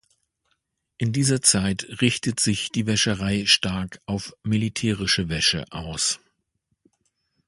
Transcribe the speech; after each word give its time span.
In 0.97 1.13
dieser 1.13 1.43
Zeit 1.43 1.85
richtet 2.01 2.39
sich 2.39 2.71
die 2.71 2.87
Wäscherei 2.87 3.45
stark 3.45 4.01
auf 4.07 4.33
militärische 4.41 5.29
Wäsche 5.29 5.63
aus. 5.69 6.19